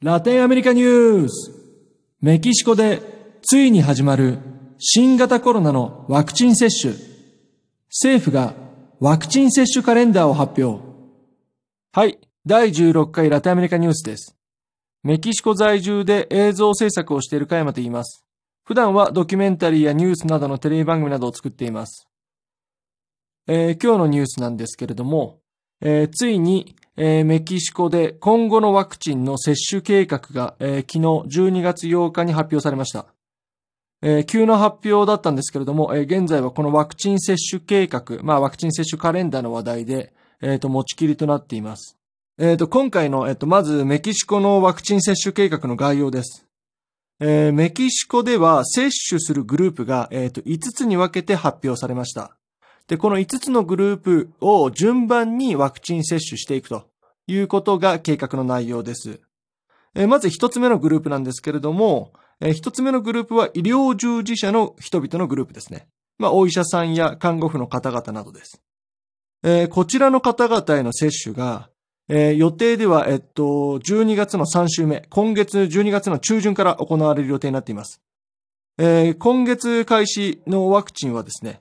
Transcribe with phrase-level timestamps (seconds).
[0.00, 1.52] ラテンアメリカニュース
[2.20, 3.02] メキシコで
[3.42, 4.38] ついに始まる
[4.78, 6.94] 新型コロナのワクチン接種。
[7.88, 8.54] 政府が
[9.00, 10.84] ワクチン接種カレンダーを発表。
[11.90, 14.36] はい、第16回ラテンアメリカニュースです。
[15.02, 18.24] メキシコ在住で映像制作をしている加山と言います。
[18.62, 22.06] 普段はドキュメンタリーやニュースなどのテレビ番組などを作っています。
[23.48, 25.40] えー、今日のニュースなんですけれども、
[25.80, 30.94] えー、ついにえー、メキシコで今後のワクチンの接種計画が、えー、昨
[31.28, 33.06] 日12月8日に発表されました。
[34.02, 40.12] えー、急な発表だったんですけれども、えー、現在はこのワクチン接種計画、まあワクチン接種カレンダーの話題で、
[40.42, 41.96] えっ、と、持ちきりとなっています。
[42.36, 46.46] えっ、と、今回の、えっ、と、まずメキシコのワクチン接種計画の概要です。
[47.20, 52.37] えメキシコでは接種するグループが、えっ、と、5つに分けて発表されました。
[52.88, 56.88] で、この5つのグループを順番にワクチン接種していくと
[57.26, 59.20] いうことが計画の内容です。
[60.08, 65.88] まず1つ目のグループなんですけれども、1つ目のグループは医療従事者の人々のグループですね。
[66.18, 68.62] まあ、お医者さんや看護婦の方々などです。
[69.70, 71.70] こちらの方々への接種が、
[72.08, 73.42] 予定では、えっと、
[73.80, 78.00] 12月の3週目、今月12月の中旬から行われる予定になっています。
[78.78, 81.60] 今月開始のワクチンはですね、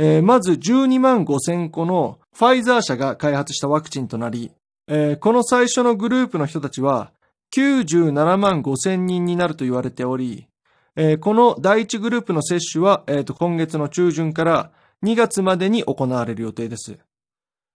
[0.00, 4.52] えー、まず12万5千個のファイザー社が開発したワクチンとなり、
[4.86, 7.10] えー、この最初のグループの人たちは
[7.54, 10.46] 97万5千人になると言われており、
[10.94, 14.70] えー、この第一グループの接種は、えー、今月の中旬から
[15.04, 16.98] 2月までに行われる予定です。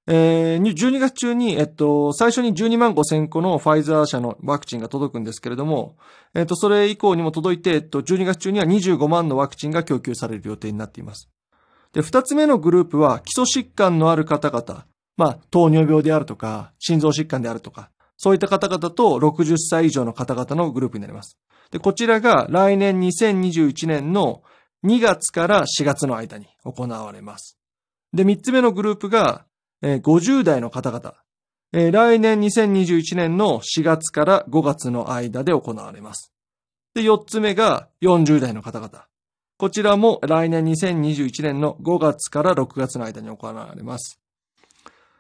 [0.07, 5.95] えー、12月中に、えっと、最初に12万5千個のファイザー社のワクチンが届くんですけれども、
[6.33, 11.29] えっと、それ以降にも届いて、えっと、12月中には25万のワクチンが供給される予定になっています。
[11.93, 21.37] で、二つ目のグループは基礎疾患のある方々、まあ、糖尿病であるとか、心臓疾患であるとか、そういった方々と60歳以上の方々のグループになります。
[21.71, 24.43] で、こちらが来年2021年の
[24.83, 27.57] 2月から4月の間に行われます。
[28.13, 29.45] で、三つ目のグループが、
[29.81, 31.15] えー、50代の方々、
[31.73, 36.31] え、来年2021年の4月から5月の間で行われます。
[36.93, 39.05] で、四つ目が40代の方々。
[39.63, 44.19] こちらも来年2021年の5月から6月の間に行われます。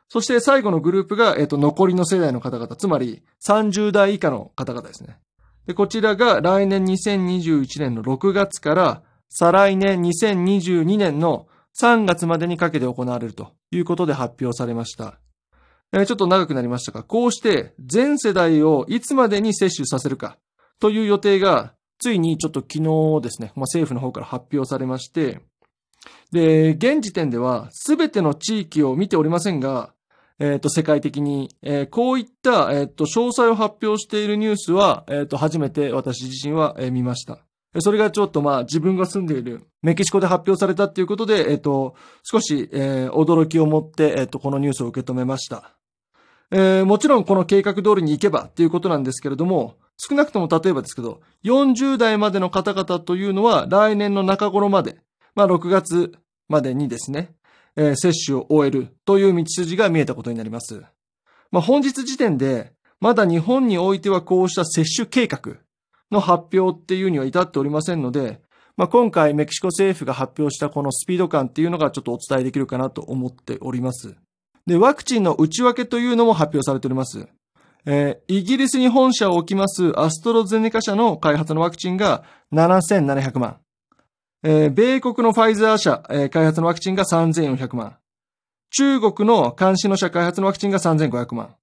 [0.09, 5.17] そして最後のグループが、えっ、と、残りの世代の方々、つまり30代以下の方々ですね。
[5.65, 11.47] で、こちらが来年2021年の6月から再来年2022年の
[11.79, 15.21] 3月までにかけて行われるということで発表されました。
[15.93, 20.37] えー、ちょっと長くなりましたが、こうして全世代をいつまでに接種させるか
[20.81, 25.41] という予定がついにちょっと昨日ですね、まあ、政府の方から発表されまして、
[26.31, 29.93] で、現時点では全ての地域を見ておりませんが、
[30.39, 37.39] えっ、ー、と、世界的に、えー、こういった、えっ、ー、と、詳細を発表しているニュースは、えっ、と、初めて私自身は、え見ました。
[37.79, 45.75] それがちょっとまあ自分が住んでいるメキシコで発表されたっていうことで、えっ、と、少し、え驚きを持って、えっ、と、このニュースを受け止めました。
[46.51, 54.97] えもちろんこの計画通りに行けばっていうことなんですけれども、少なくとも例えばですけど、40代までの方々というのは来年の中頃まで、
[55.35, 56.13] まあ6月
[56.47, 57.33] までにですね、
[57.75, 60.83] えー、接種を終えるという道筋が見えたことになります。
[61.51, 65.57] まあ本日時点で、まだ日本においてはこうした接種計画
[66.11, 68.41] の発表っていうには至っておりませんので、
[68.75, 74.15] まあ今回メキシコ政府が発表したこのスピード感っていうのがちょっとお伝えできるかなと思っております。
[74.65, 77.27] で、ワクチンの内訳というのも発表されております。
[77.85, 82.23] えー、イギリスに本社を置きますアストロゼネカ社の開発のワクチンが
[82.53, 83.57] 7700万。
[84.43, 87.97] えー、米国のファイザー社、えー、開発のワクチンが3400万。
[88.71, 91.55] 中国のカンシノ社開発のワクチンが3500万。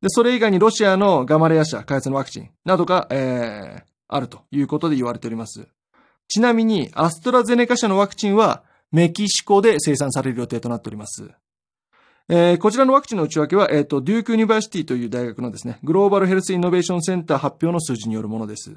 [0.00, 5.68] で、それ以外にロシアのガマレア社開発のワクチンなどが、えー、あるということで言われております。
[6.28, 11.30] ちなみに、アストラゼネカ社のワクチンはメキシコで生産される予定となっております。
[12.28, 18.76] えー、こちらのワクチンの内訳は、えっ、ー、と、 Duke University という大学のですね、 Global Health Innovation Center 発表の数字によるものです。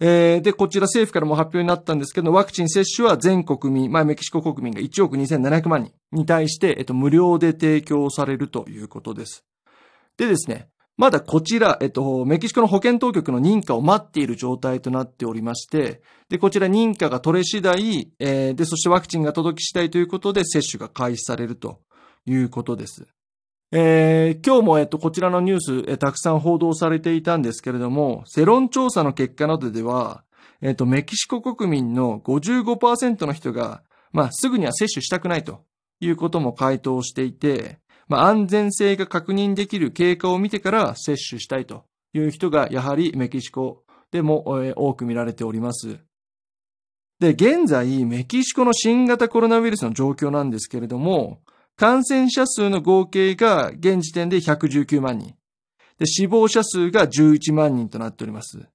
[0.00, 9.44] えー、で、こちら政府からも発表になったんですけど、ワクチン接種は全国民、まあ、メキシコ国民が1億2700万人に対して、えっと、無料で提供されるということです。
[10.16, 21.80] でですね、まだこちら、えっと、メキシコの保健当局の認可を待っている状態となっておりまして、で、こちら認可が取れ次第、えー、で、そしてワクチンが届き次第ということで接種が開始されると
[22.26, 23.06] いうことです。
[23.72, 30.22] えー、今日も、えっと、こちらのニュース、えたくさん報道されていたんですけれども、世論調査の結果などでは、
[30.60, 33.82] えっと、メキシコ国民の55%の人が、
[34.12, 35.64] まあ、すぐには接種したくないと
[36.00, 44.44] いうことも回答していて、まあ、安全性が確認できる経過を見てから接種したいという人がやはりメキシコでも
[44.76, 45.98] 多く見られております。
[47.18, 51.40] で、現在、メキシコの新型コロナウイルスの状況なんですけれども、
[51.76, 55.34] 感染者数の合計が現時点で119万人。
[55.98, 58.68] で、死亡者数が11万人となっております。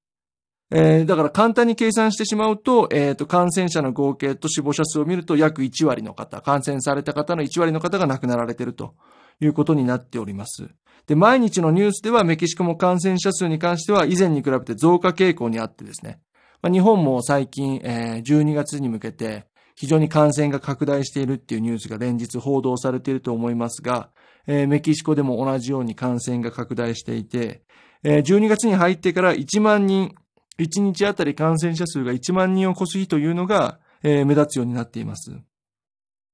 [0.71, 8.93] えー、だから簡単に計算してしまうと、えっ、ー、と、感染者の合計と死亡者数を見ると約1割の方、感染された方の1割の方が亡くなられていると
[9.41, 10.69] いうことになっております。
[11.07, 16.19] で、毎日のニュースではメキシコも感染者数に関しては以前に比べて増加傾向にあってですね、
[16.61, 19.45] まあ、日本も最近、えー、12月に向けて
[19.79, 24.09] 非常に感染が拡大しているっていうニュースが連日報道されていると思いますが、
[24.45, 27.61] えー、メキシコでも同じように感染が拡大していて、
[28.03, 30.15] えー、12月に入ってから1万人、
[30.59, 35.31] 1日あたり感染者数が1万人を超す日というのが、えー、目立つようになっています。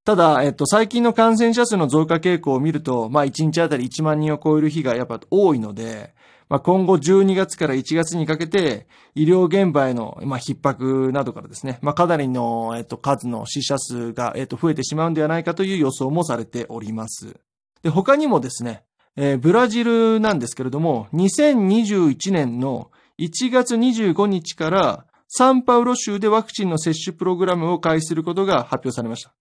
[0.06, 6.15] ただ、えっと、最近の感染者数の増加傾向を見ると、まあ、1日あたり1万人を超える日がやっぱ多いので、
[6.48, 17.36] まあ、今後12月から1月にかけて、医療現場への、まあ、逼迫などからですね、まあ、かなりの、えっと、数の死者数が、えっと、増えてしまうんではないかという予想もされております。
[17.82, 18.84] で、他にもですね、
[19.16, 29.34] えー、ブラジルなんですけれども、2021年の1月25日からサンパウロ州でワクチンの接種プログラムを開始することが発表されました。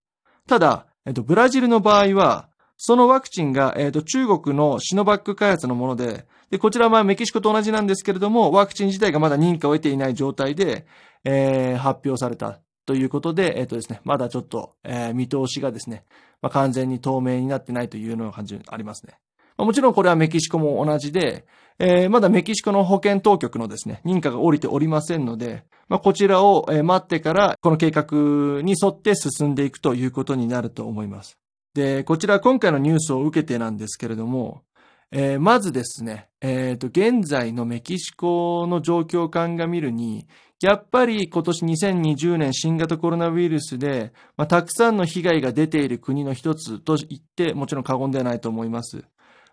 [0.48, 10.86] ただ、えっと、ブラジルの場合は、そのワクチンが、えっと、中国のシノバック開発のもので、で、こちらはメキシコと同じなんですけれども、ワクチン自体がまだ認可を得ていない状態で、
[11.24, 16.04] えー、発表されたということで、えっ、とですね、まだちょっと、えー、見通しがですね、
[16.42, 19.14] まあ、完全に透明になってないというような感じありますね。
[19.56, 21.46] もちろんこれはメキシコも同じで、
[21.78, 31.38] えー、まだメキシコの保健当局のですね、認可が下りておりませんので、まあ、こちらを待ってから、この計画に沿って進んでいくということになると思います。
[31.74, 34.62] で、こちら今回のニュースを受けてなんですけれども、
[35.10, 40.26] えー、まずですね、えっ、ー、と、現在のメキシコの状況を鑑みるに、
[40.60, 49.04] やっぱり今年2020年新型コロナウイルスで、まあ、たくさんの被害が出ている国の一つと言ってもちろん過言ではないと思います。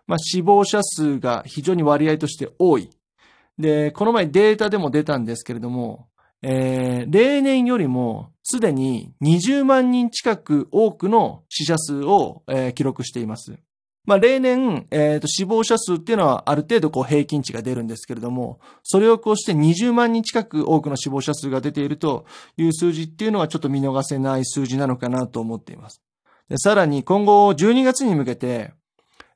[0.06, 2.90] まあ、死亡者数が非常に割合として多い。
[3.58, 6.08] で、この前データでも出たんですけれども、
[6.42, 13.58] えー、例年よりもすでに20万人近く多くの死者数を、えー、記録しています。
[14.04, 26.02] まあ、例年、え、ー、死亡者数っていうのはある程度こう平均値が出るんですけれども、それをこうして20万人近く多くの死亡者数が出ているという数字っていうのはちょっと見逃せない数字なのかなと思っています。
[26.56, 28.72] さらに今後12月に向けて、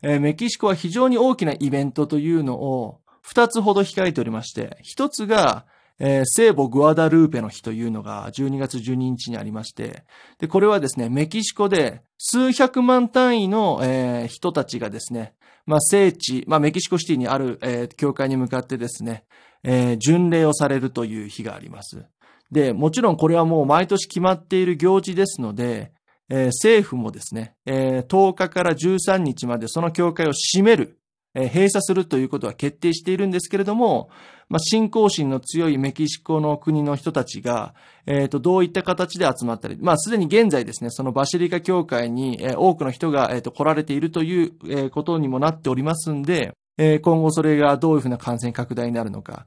[0.02, 5.64] えー、メキシコは非常に大きなイベントというのを2つほど控えておりまして、1つが、
[5.98, 10.04] えー、聖母グアダルーペの日というのが12月12日にありまして、
[10.38, 15.34] で、これはですね、メキシコで数百万単位の、えー、人たちがですね、
[15.64, 19.24] まあ、聖地、まあ、メキシコシティにある、えー、教会に向かってですね、
[19.64, 22.04] えー、巡礼をされるという日があります。
[22.52, 25.92] で、もちろんこれはもう毎年決まっている行事ですので、
[26.28, 30.98] えー、政府もですね、えー、10日から13日までその教会を閉める、
[31.38, 34.08] え閉鎖するということは決定しているんですけれども、
[34.48, 37.74] まあ、信仰心の強いメキシコの国の人たちが、
[38.06, 49.46] えっ、ー、と、どういった形で集まったり、まあ、すでに現在ですね、そのバシリカ教会に、え、多くの人が、えっ、と、来られているという、ことにもなっておりますんで、え、今後それがどういうふうな感染拡大になるのか。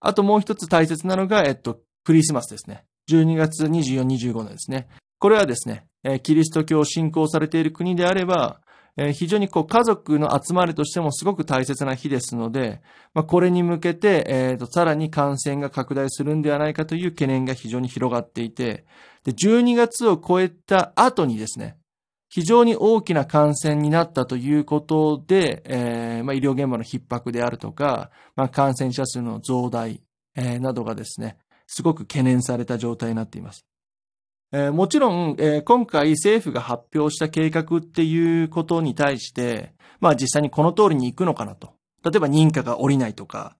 [0.00, 2.84] あともう一つ大切なのが、えっと、クリスマスですね。
[3.10, 4.88] 12月24、25のですね。
[5.18, 5.86] これはですね、
[6.22, 8.60] キリスト教を信仰されている国であれば、
[8.96, 12.80] えー、非常にこう家族の集まりとしてもすごく大切な日ですので、
[13.12, 18.84] まあ、これに向けて、えーと、さらに感染が拡大するんではないかという懸念が非常に広がっていて、
[19.24, 21.76] で、12月を超えた後にですね、
[22.28, 30.00] 非常に大きな感染になったということで、えー、まあ、医療現場の逼迫であるとか、まあ、感染者数の増大、
[30.34, 33.64] えー、などがですね、すごく懸念された状態になっています。
[34.56, 41.72] えー、もちろん、えー、今回政府が発表した計画っていうことに対して、まあ実際にこの通りに行くのかなと。
[42.04, 43.56] 例えば認可が下りないとか、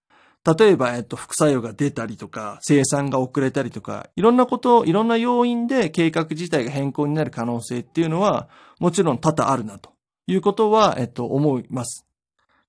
[0.46, 8.48] 例えば、えっと、副作用が出たりとか、生産が遅れたりとか、いろんなこと、いろんな要因で計画自体が変更になる可能性っていうのは、
[8.78, 9.90] もちろん多々あるなと
[10.28, 12.06] いうことは、えっと、思います。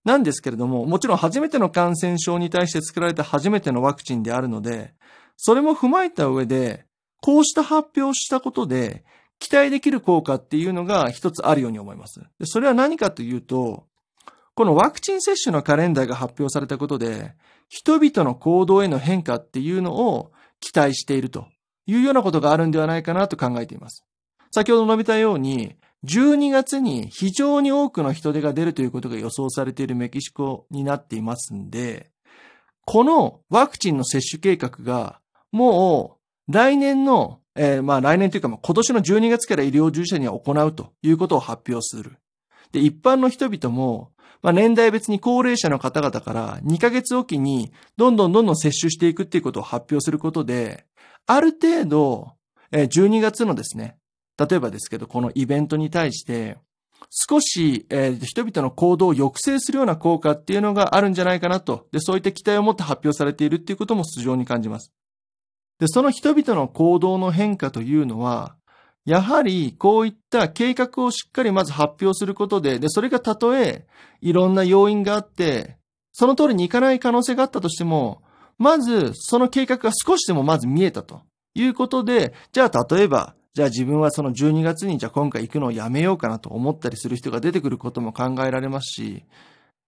[0.03, 4.95] なんですけれども、もちろん初めての感染症に対して作られた初めてのワクチンであるので、
[5.37, 6.85] それも踏まえた上で、
[7.25, 9.03] こうした発表をしたことで、
[9.39, 12.19] 期待できる効果っていうのが一つあるように思います。
[12.39, 13.87] でそれは何かというと、
[14.53, 17.33] このワクチン接種のカレンダーが発表されたことで、
[17.67, 21.47] 人々の行動への変化っていうのを期待していると
[21.87, 24.05] いうようなことがあるんではないかなと考えています。
[24.51, 32.11] 先ほど述べたように、12月に非常に多くの人手が出るということが予想されているメキシコになっていますんで、
[32.85, 36.14] このワクチンの接種計画が、もう
[36.47, 42.17] 来年の、えー、まあ来年というか、今年の12月から医療従事者には行うということを発表する。
[42.71, 44.11] で、一般の人々も、
[44.41, 50.85] まあ、年代別に高齢者の方々から2ヶ月おきにどんどんどんどん接種していくっていうことを発表することで、
[51.25, 52.31] ある程度、
[52.71, 53.97] 12月のですね、
[54.37, 56.57] 例えばですけど、このイベントに対して、
[57.09, 61.87] 少し、えー、人々の行動を抑制するような効果っていうのがあるんじゃないかなと。
[61.91, 64.91] で、そういった期待を持って発表されているっていうことも素性に感じます。
[65.79, 68.55] で、その人々の行動の変化というのは、
[69.05, 73.85] やはりこういった計画をしっかりまず発表することで、で、それがたとえ
[74.21, 75.77] いろんな要因があって、
[76.11, 78.23] その通りにいかない可能性があったとしても、
[78.57, 81.21] まずその計画が少しでもまず見えたと。
[81.57, 89.23] いうことで、じゃあ例えばじゃあ自分はその12月にじゃあ今回行くのをやめようかなと思ったりする人が出てくることも考えられますし、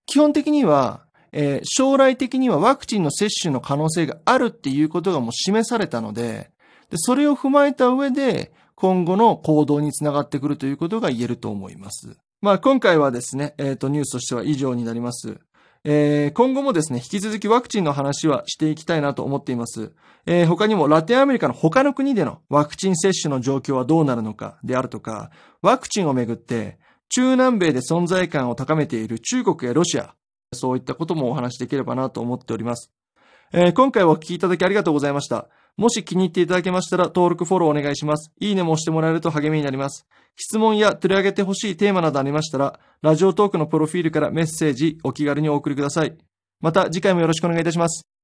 [0.05, 1.05] 基本的には、
[1.39, 6.49] えー、将来的にはワクチンの接種の可能性があるっていうことがもう示されたので、
[6.89, 12.17] でそれを踏まえた上で今後の行動につながってくるということが言えると思います。
[12.41, 15.37] まあ今回はですね、えっ、ー、とニュースとしては以上になります。
[15.83, 19.91] えー、今後もですね、引き続きワクチンの話はしていきたいなと思っています。
[20.25, 25.29] えー、他にもラテンアメリカの他の国でのワクチン接種の状況はどうなるのかであるとか、
[25.61, 26.79] ワクチンをめぐって
[27.09, 30.15] 中南米で存在感を高めている中国やロシア、
[30.53, 32.91] そういったこともお話しできればなと思っております。
[33.53, 35.47] えー、今回はお聞きいただきありがとうございました。
[35.77, 38.31] もし気に入っていただけましたら登録フォローお願いします。
[38.39, 40.07] いいねも押してもらえると励みになります。
[40.35, 46.17] 質問や取り上げてほしいテーマなどありましたら、ラジオトークのプロフィールからメッセージお気軽にお送りください。
[46.61, 48.16] また次回もよろしくお願いいたします。